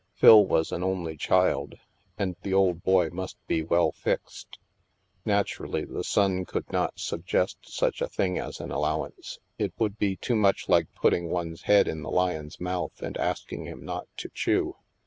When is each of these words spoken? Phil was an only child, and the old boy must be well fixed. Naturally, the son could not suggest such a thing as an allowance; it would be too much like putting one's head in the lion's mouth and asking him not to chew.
Phil 0.15 0.43
was 0.43 0.71
an 0.71 0.83
only 0.83 1.15
child, 1.15 1.75
and 2.17 2.35
the 2.41 2.55
old 2.55 2.81
boy 2.81 3.11
must 3.11 3.37
be 3.45 3.61
well 3.61 3.91
fixed. 3.91 4.57
Naturally, 5.25 5.85
the 5.85 6.03
son 6.03 6.43
could 6.43 6.67
not 6.71 6.99
suggest 6.99 7.59
such 7.71 8.01
a 8.01 8.07
thing 8.09 8.39
as 8.39 8.59
an 8.59 8.71
allowance; 8.71 9.37
it 9.59 9.73
would 9.77 9.99
be 9.99 10.15
too 10.15 10.35
much 10.35 10.67
like 10.67 10.91
putting 10.95 11.29
one's 11.29 11.61
head 11.69 11.87
in 11.87 12.01
the 12.01 12.09
lion's 12.09 12.59
mouth 12.59 12.99
and 13.03 13.15
asking 13.19 13.65
him 13.65 13.85
not 13.85 14.07
to 14.17 14.29
chew. 14.29 14.75